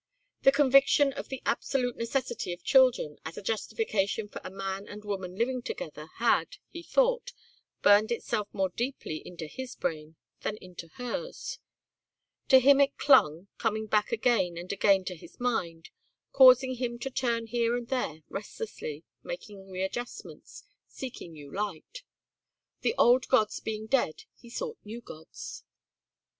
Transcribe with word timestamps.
The 0.41 0.51
conviction 0.51 1.13
of 1.13 1.29
the 1.29 1.43
absolute 1.45 1.95
necessity 1.95 2.51
of 2.53 2.63
children 2.63 3.19
as 3.23 3.37
a 3.37 3.41
justification 3.43 4.27
for 4.29 4.41
a 4.43 4.49
man 4.49 4.87
and 4.87 5.05
woman 5.05 5.35
living 5.35 5.61
together 5.61 6.07
had, 6.15 6.57
he 6.69 6.81
thought, 6.81 7.33
burned 7.83 8.11
itself 8.11 8.47
more 8.51 8.69
deeply 8.69 9.17
into 9.23 9.45
his 9.45 9.75
brain 9.75 10.15
than 10.41 10.57
into 10.57 10.87
hers; 10.95 11.59
to 12.47 12.59
him 12.59 12.81
it 12.81 12.97
clung, 12.97 13.49
coming 13.59 13.85
back 13.85 14.11
again 14.11 14.57
and 14.57 14.73
again 14.73 15.05
to 15.05 15.15
his 15.15 15.39
mind, 15.39 15.91
causing 16.31 16.77
him 16.77 16.97
to 16.97 17.11
turn 17.11 17.45
here 17.45 17.77
and 17.77 17.89
there 17.89 18.21
restlessly, 18.27 19.03
making 19.21 19.69
readjustments, 19.69 20.63
seeking 20.87 21.33
new 21.33 21.53
light. 21.53 22.01
The 22.79 22.95
old 22.97 23.27
gods 23.27 23.59
being 23.59 23.85
dead 23.85 24.23
he 24.33 24.49
sought 24.49 24.79
new 24.83 24.99
gods. 25.01 25.63